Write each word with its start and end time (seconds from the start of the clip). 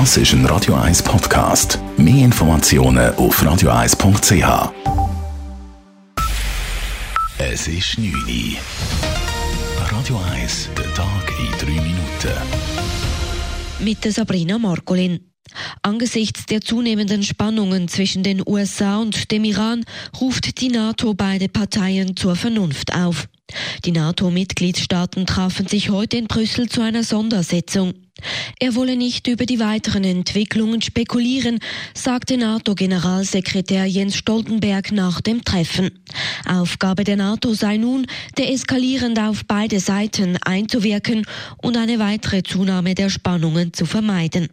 Das 0.00 0.16
ist 0.16 0.32
ein 0.32 0.44
Radio 0.46 0.74
1 0.74 1.04
Podcast. 1.04 1.78
Mehr 1.96 2.24
Informationen 2.24 3.14
auf 3.14 3.40
radio1.ch. 3.40 4.72
Es 7.38 7.68
ist 7.68 7.96
9 7.96 8.12
Uhr. 8.12 8.58
Radio 9.96 10.20
1, 10.32 10.70
der 10.76 10.92
Tag 10.94 11.32
in 11.38 11.76
3 11.76 11.80
Minuten. 11.80 12.32
Mit 13.78 14.02
Sabrina 14.12 14.58
Markolin. 14.58 15.30
Angesichts 15.82 16.46
der 16.46 16.60
zunehmenden 16.60 17.22
Spannungen 17.22 17.86
zwischen 17.86 18.24
den 18.24 18.42
USA 18.44 18.98
und 18.98 19.30
dem 19.30 19.44
Iran 19.44 19.84
ruft 20.20 20.60
die 20.60 20.70
NATO 20.70 21.14
beide 21.14 21.48
Parteien 21.48 22.16
zur 22.16 22.34
Vernunft 22.34 22.92
auf. 22.96 23.28
Die 23.84 23.92
NATO-Mitgliedstaaten 23.92 25.24
trafen 25.24 25.68
sich 25.68 25.90
heute 25.90 26.16
in 26.16 26.26
Brüssel 26.26 26.68
zu 26.68 26.80
einer 26.80 27.04
Sondersetzung. 27.04 27.94
Er 28.60 28.74
wolle 28.76 28.96
nicht 28.96 29.26
über 29.26 29.44
die 29.44 29.58
weiteren 29.58 30.04
Entwicklungen 30.04 30.80
spekulieren, 30.80 31.58
sagte 31.94 32.36
NATO-Generalsekretär 32.36 33.84
Jens 33.86 34.16
Stoltenberg 34.16 34.92
nach 34.92 35.20
dem 35.20 35.44
Treffen. 35.44 35.90
Aufgabe 36.46 37.04
der 37.04 37.16
NATO 37.16 37.54
sei 37.54 37.76
nun, 37.76 38.06
deeskalierend 38.38 39.18
auf 39.18 39.44
beide 39.46 39.80
Seiten 39.80 40.38
einzuwirken 40.42 41.26
und 41.60 41.76
eine 41.76 41.98
weitere 41.98 42.42
Zunahme 42.42 42.94
der 42.94 43.10
Spannungen 43.10 43.72
zu 43.72 43.84
vermeiden. 43.84 44.48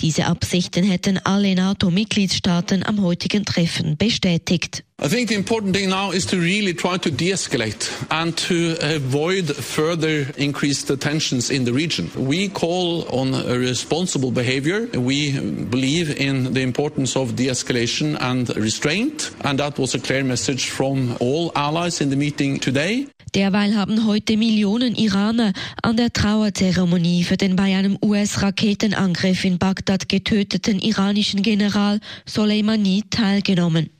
Diese 0.00 0.26
Absichten 0.26 0.84
hätten 0.84 1.18
alle 1.18 1.54
NATO-Mitgliedstaaten 1.54 2.84
am 2.86 3.02
heutigen 3.02 3.44
Treffen 3.44 3.96
bestätigt. 3.96 4.84
I 5.02 5.08
think 5.08 5.30
the 5.30 5.34
important 5.34 5.74
thing 5.74 5.88
now 5.88 6.10
is 6.10 6.26
to 6.26 6.36
really 6.36 6.74
try 6.74 6.98
to 6.98 7.10
de-escalate 7.10 7.88
and 8.10 8.36
to 8.36 8.76
avoid 8.82 9.46
further 9.46 10.26
increased 10.36 10.88
tensions 11.00 11.48
in 11.48 11.64
the 11.64 11.72
region. 11.72 12.10
We 12.14 12.48
call 12.50 12.99
on 13.08 13.34
a 13.34 13.58
responsible 13.58 14.30
behavior. 14.30 14.88
We 14.94 15.38
believe 15.70 16.20
in 16.20 16.52
the 16.54 16.62
importance 16.62 17.16
of 17.16 17.36
de-escalation 17.36 18.16
and 18.20 18.48
restraint, 18.56 19.32
and 19.44 19.58
that 19.58 19.78
was 19.78 19.94
a 19.94 19.98
clear 19.98 20.24
message 20.24 20.70
from 20.70 21.16
all 21.20 21.52
allies 21.54 22.00
in 22.00 22.10
the 22.10 22.16
meeting 22.16 22.60
today. 22.60 23.06
Derweil 23.34 23.76
haben 23.76 24.06
heute 24.06 24.36
Millionen 24.36 24.96
Iraner 24.96 25.52
an 25.82 25.96
der 25.96 26.12
Trauerzeremonie 26.12 27.22
für 27.22 27.36
den 27.36 27.54
bei 27.54 27.76
einem 27.76 27.96
US-Raketenangriff 28.02 29.44
in 29.44 29.58
Bagdad 29.58 30.08
getöteten 30.08 30.80
iranischen 30.80 31.42
General 31.42 32.00
Soleimani 32.26 33.04
teilgenommen. 33.08 33.90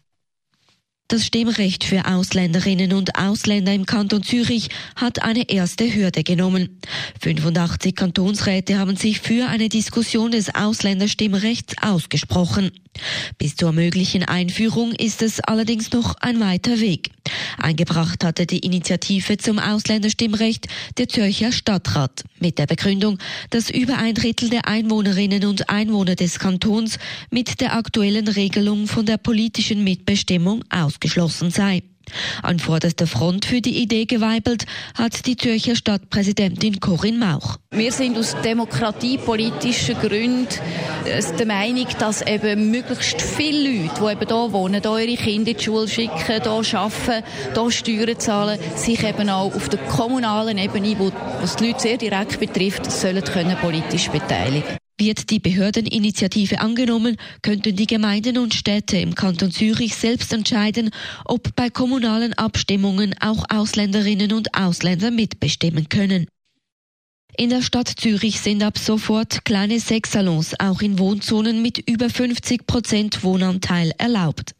Das 1.10 1.26
Stimmrecht 1.26 1.82
für 1.82 2.06
Ausländerinnen 2.06 2.92
und 2.92 3.16
Ausländer 3.18 3.74
im 3.74 3.84
Kanton 3.84 4.22
Zürich 4.22 4.68
hat 4.94 5.20
eine 5.22 5.50
erste 5.50 5.92
Hürde 5.92 6.22
genommen. 6.22 6.78
85 7.20 7.96
Kantonsräte 7.96 8.78
haben 8.78 8.94
sich 8.94 9.18
für 9.18 9.48
eine 9.48 9.68
Diskussion 9.68 10.30
des 10.30 10.54
Ausländerstimmrechts 10.54 11.74
ausgesprochen. 11.82 12.70
Bis 13.38 13.56
zur 13.56 13.72
möglichen 13.72 14.24
Einführung 14.24 14.92
ist 14.92 15.22
es 15.22 15.40
allerdings 15.40 15.90
noch 15.92 16.14
ein 16.20 16.38
weiter 16.38 16.78
Weg. 16.78 17.10
Eingebracht 17.58 18.24
hatte 18.24 18.46
die 18.46 18.58
Initiative 18.58 19.36
zum 19.38 19.58
Ausländerstimmrecht 19.58 20.66
der 20.98 21.08
Zürcher 21.08 21.52
Stadtrat 21.52 22.24
mit 22.40 22.58
der 22.58 22.66
Begründung, 22.66 23.18
dass 23.50 23.70
über 23.70 23.98
ein 23.98 24.14
Drittel 24.14 24.50
der 24.50 24.66
Einwohnerinnen 24.66 25.44
und 25.44 25.70
Einwohner 25.70 26.16
des 26.16 26.38
Kantons 26.38 26.98
mit 27.30 27.60
der 27.60 27.74
aktuellen 27.74 28.28
Regelung 28.28 28.86
von 28.86 29.06
der 29.06 29.18
politischen 29.18 29.84
Mitbestimmung 29.84 30.64
ausgeschlossen 31.00 31.50
sei. 31.50 31.82
An 32.42 32.58
vorderster 32.58 33.06
Front 33.06 33.44
für 33.44 33.60
die 33.60 33.80
Idee 33.80 34.04
geweibelt 34.04 34.64
hat 34.98 35.26
die 35.26 35.36
Zürcher 35.36 35.76
Stadtpräsidentin 35.76 36.80
Corinne 36.80 37.18
Mauch. 37.18 37.58
Wir 37.70 37.92
sind 37.92 38.18
aus 38.18 38.34
demokratiepolitischen 38.42 39.94
Gründen 39.94 40.48
äh, 41.04 41.22
der 41.38 41.46
Meinung, 41.46 41.86
dass 42.00 42.22
eben 42.22 42.72
möglichst 42.72 43.22
viele 43.22 43.84
Leute, 43.84 44.00
die 44.00 44.12
eben 44.12 44.28
hier 44.28 44.52
wohnen, 44.52 44.82
hier 44.82 44.98
ihre 44.98 45.22
Kinder 45.22 45.50
in 45.50 45.56
die 45.56 45.62
Schule 45.62 45.86
schicken, 45.86 46.18
hier 46.26 46.44
arbeiten, 46.46 47.24
hier 47.54 47.70
Steuern 47.70 48.18
zahlen, 48.18 48.58
sich 48.74 49.04
eben 49.04 49.30
auch 49.30 49.54
auf 49.54 49.68
der 49.68 49.78
kommunalen 49.78 50.58
Ebene, 50.58 50.98
wo 50.98 51.12
es 51.44 51.54
die 51.56 51.68
Leute 51.68 51.80
sehr 51.80 51.96
direkt 51.96 52.40
betrifft, 52.40 52.90
sollen 52.90 53.22
können 53.22 53.56
politisch 53.58 54.08
beteiligen. 54.08 54.79
Wird 55.00 55.30
die 55.30 55.38
Behördeninitiative 55.38 56.60
angenommen, 56.60 57.16
könnten 57.40 57.74
die 57.74 57.86
Gemeinden 57.86 58.36
und 58.36 58.52
Städte 58.52 58.98
im 58.98 59.14
Kanton 59.14 59.50
Zürich 59.50 59.94
selbst 59.94 60.30
entscheiden, 60.30 60.90
ob 61.24 61.56
bei 61.56 61.70
kommunalen 61.70 62.34
Abstimmungen 62.34 63.14
auch 63.18 63.46
Ausländerinnen 63.48 64.34
und 64.34 64.54
Ausländer 64.54 65.10
mitbestimmen 65.10 65.88
können. 65.88 66.26
In 67.34 67.48
der 67.48 67.62
Stadt 67.62 67.88
Zürich 67.88 68.40
sind 68.40 68.62
ab 68.62 68.76
sofort 68.76 69.46
kleine 69.46 69.80
Sexsalons 69.80 70.54
auch 70.60 70.82
in 70.82 70.98
Wohnzonen 70.98 71.62
mit 71.62 71.78
über 71.88 72.10
50 72.10 72.66
Prozent 72.66 73.24
Wohnanteil 73.24 73.92
erlaubt. 73.96 74.54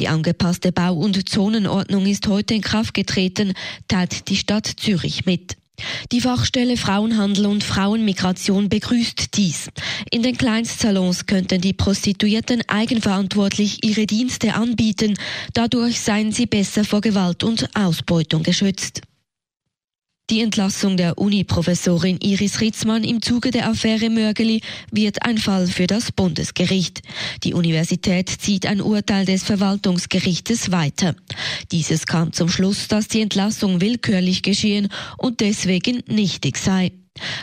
Die 0.00 0.08
angepasste 0.08 0.72
Bau- 0.72 0.96
und 0.96 1.28
Zonenordnung 1.28 2.06
ist 2.06 2.26
heute 2.26 2.54
in 2.54 2.62
Kraft 2.62 2.94
getreten, 2.94 3.52
teilt 3.86 4.28
die 4.28 4.36
Stadt 4.36 4.66
Zürich 4.66 5.24
mit. 5.24 5.56
Die 6.12 6.20
Fachstelle 6.20 6.76
Frauenhandel 6.76 7.46
und 7.46 7.64
Frauenmigration 7.64 8.68
begrüßt 8.68 9.36
dies. 9.36 9.68
In 10.10 10.22
den 10.22 10.36
Kleinstsalons 10.36 11.26
könnten 11.26 11.60
die 11.60 11.72
Prostituierten 11.72 12.62
eigenverantwortlich 12.68 13.84
ihre 13.84 14.06
Dienste 14.06 14.54
anbieten. 14.54 15.14
Dadurch 15.52 16.00
seien 16.00 16.32
sie 16.32 16.46
besser 16.46 16.84
vor 16.84 17.00
Gewalt 17.00 17.42
und 17.42 17.68
Ausbeutung 17.74 18.42
geschützt. 18.42 19.02
Die 20.34 20.40
Entlassung 20.40 20.96
der 20.96 21.16
Uni-Professorin 21.16 22.18
Iris 22.20 22.60
Ritzmann 22.60 23.04
im 23.04 23.22
Zuge 23.22 23.52
der 23.52 23.68
Affäre 23.68 24.10
Mörgeli 24.10 24.62
wird 24.90 25.24
ein 25.24 25.38
Fall 25.38 25.68
für 25.68 25.86
das 25.86 26.10
Bundesgericht. 26.10 27.02
Die 27.44 27.54
Universität 27.54 28.28
zieht 28.28 28.66
ein 28.66 28.80
Urteil 28.80 29.26
des 29.26 29.44
Verwaltungsgerichtes 29.44 30.72
weiter. 30.72 31.14
Dieses 31.70 32.06
kam 32.06 32.32
zum 32.32 32.48
Schluss, 32.48 32.88
dass 32.88 33.06
die 33.06 33.20
Entlassung 33.20 33.80
willkürlich 33.80 34.42
geschehen 34.42 34.88
und 35.18 35.38
deswegen 35.38 36.02
nichtig 36.08 36.56
sei. 36.56 36.90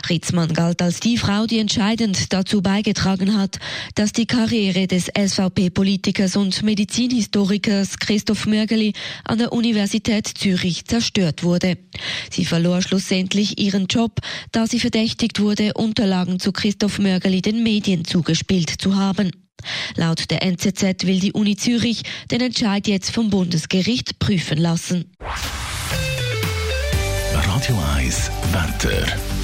Ritzmann 0.08 0.52
galt 0.52 0.82
als 0.82 1.00
die 1.00 1.16
Frau, 1.16 1.46
die 1.46 1.58
entscheidend 1.58 2.32
dazu 2.32 2.62
beigetragen 2.62 3.36
hat, 3.38 3.58
dass 3.94 4.12
die 4.12 4.26
Karriere 4.26 4.86
des 4.86 5.06
SVP-Politikers 5.06 6.36
und 6.36 6.62
Medizinhistorikers 6.62 7.98
Christoph 7.98 8.46
Mörgeli 8.46 8.92
an 9.24 9.38
der 9.38 9.52
Universität 9.52 10.26
Zürich 10.26 10.84
zerstört 10.84 11.42
wurde. 11.42 11.78
Sie 12.30 12.44
verlor 12.44 12.82
schlussendlich 12.82 13.58
ihren 13.58 13.86
Job, 13.86 14.20
da 14.52 14.66
sie 14.66 14.80
verdächtigt 14.80 15.40
wurde, 15.40 15.74
Unterlagen 15.74 16.38
zu 16.38 16.52
Christoph 16.52 16.98
Mörgeli 16.98 17.40
den 17.40 17.62
Medien 17.62 18.04
zugespielt 18.04 18.70
zu 18.80 18.96
haben. 18.96 19.30
Laut 19.96 20.30
der 20.30 20.42
NZZ 20.42 21.06
will 21.06 21.20
die 21.20 21.32
Uni 21.32 21.56
Zürich 21.56 22.02
den 22.30 22.40
Entscheid 22.40 22.86
jetzt 22.88 23.10
vom 23.10 23.30
Bundesgericht 23.30 24.18
prüfen 24.18 24.58
lassen. 24.58 25.12
Radio 27.32 27.78
1, 27.96 28.30
Wetter. 28.52 29.41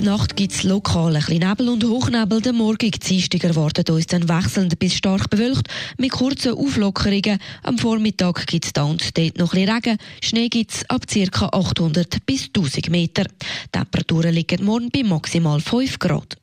Nacht 0.00 0.36
gibt 0.36 0.52
es 0.52 0.62
lokal 0.62 1.16
ein 1.16 1.22
bisschen 1.22 1.48
Nebel 1.48 1.68
und 1.68 1.84
Hochnebel. 1.84 2.40
Der 2.40 2.52
Morgen 2.52 2.90
Dienstag 2.90 3.44
erwartet 3.44 3.88
uns 3.90 4.06
dann 4.06 4.28
wechselnd 4.28 4.78
bis 4.78 4.94
stark 4.94 5.30
bewölkt 5.30 5.68
mit 5.96 6.12
kurzen 6.12 6.54
Auflockerungen. 6.54 7.38
Am 7.62 7.78
Vormittag 7.78 8.46
gibt 8.46 8.66
es 8.66 8.72
da 8.72 8.84
und 8.84 9.16
dort 9.16 9.38
noch 9.38 9.54
ein 9.54 9.64
bisschen 9.64 9.74
Regen. 9.74 9.98
Schnee 10.22 10.48
gibt 10.48 10.72
es 10.72 10.90
ab 10.90 11.02
ca. 11.06 11.46
800 11.46 12.26
bis 12.26 12.46
1000 12.46 12.90
Meter. 12.90 13.24
Die 13.24 13.70
Temperaturen 13.72 14.34
liegen 14.34 14.64
morgen 14.64 14.90
bei 14.90 15.02
maximal 15.02 15.60
5 15.60 15.98
Grad. 15.98 16.36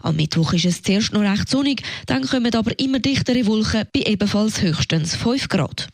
Am 0.00 0.16
Mittwoch 0.16 0.52
ist 0.52 0.66
es 0.66 0.82
zuerst 0.82 1.12
noch 1.12 1.22
recht 1.22 1.48
sonnig, 1.48 1.82
dann 2.06 2.26
kommen 2.26 2.54
aber 2.54 2.78
immer 2.78 2.98
dichtere 2.98 3.46
Wolken 3.46 3.86
bei 3.92 4.00
ebenfalls 4.00 4.62
höchstens 4.62 5.16
5 5.16 5.48
Grad. 5.48 5.88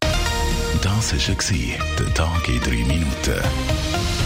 Das 0.83 1.13
war 1.13 1.37
der 1.99 2.15
Tag 2.15 2.49
in 2.49 2.61
3 2.61 2.71
Minuten. 2.85 4.26